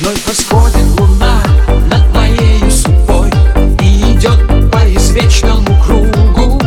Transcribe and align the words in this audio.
Вновь 0.00 0.24
восходит 0.26 1.00
луна 1.00 1.42
над 1.90 2.14
моей 2.14 2.70
судьбой 2.70 3.30
И 3.82 4.12
идет 4.12 4.70
по 4.70 4.78
извечному 4.78 5.76
кругу. 5.84 6.60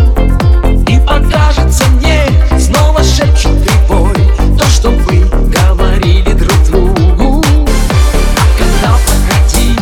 И 0.88 1.00
покажется 1.00 1.86
мне 1.92 2.26
снова 2.60 3.02
шепчет 3.02 3.52
прибой 3.64 4.14
То, 4.60 4.66
что 4.66 4.90
вы 4.90 5.20
говорили 5.48 6.34
друг 6.34 6.64
другу. 6.70 7.46
А 8.38 8.58
когда 8.58 8.98
проходили 9.06 9.80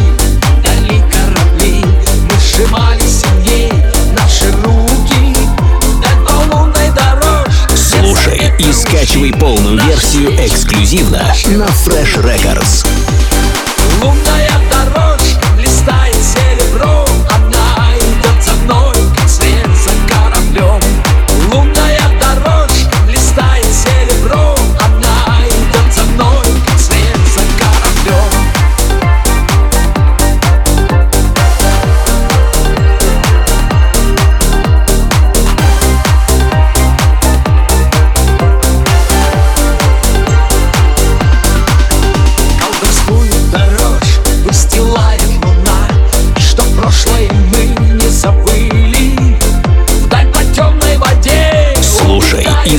вдали 0.59 1.03
корабли 1.11 1.83
Мы 2.29 2.39
сжимали 2.39 3.01
сильней 3.01 3.73
наши 4.15 4.51
руки. 4.63 5.35
По 6.23 6.55
лунной 6.55 6.91
дорожке 6.91 7.75
Слушай 7.75 8.53
и 8.59 8.71
скачивай 8.71 9.33
полную 9.33 9.83
версию 9.87 10.35
эксклюзивно 10.45 11.33
на 11.47 11.65
Fresh 11.65 12.21
Records. 12.23 12.85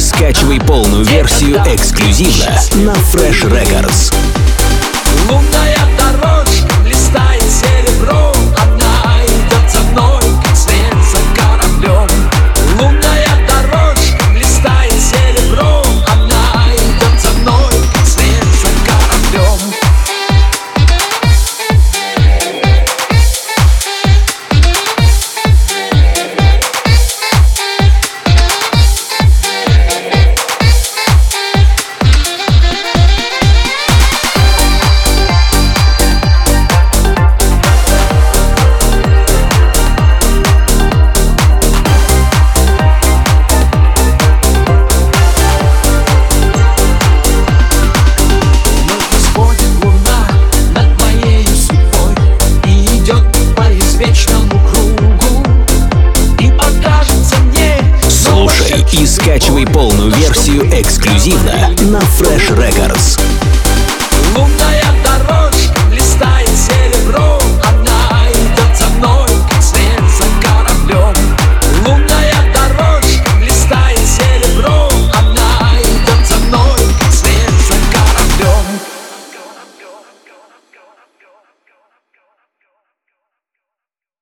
Скачивай 0.01 0.59
полную 0.59 1.05
версию 1.05 1.63
эксклюзивно 1.67 2.59
на 2.75 2.93
Fresh 2.93 3.43
Records. 3.45 4.13
Лунная 5.29 5.80
скачивай 59.31 59.65
полную 59.65 60.11
версию 60.11 60.69
эксклюзивно 60.73 61.69
на 61.83 61.99
Fresh 61.99 62.51
Records. 62.57 63.21
Лунная 64.37 64.83